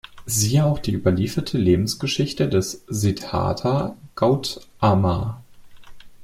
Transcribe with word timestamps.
Siehe 0.25 0.65
auch 0.65 0.79
die 0.79 0.93
überlieferte 0.93 1.59
Lebensgeschichte 1.59 2.49
des 2.49 2.83
Siddhartha 2.87 3.95
Gautama. 4.15 5.43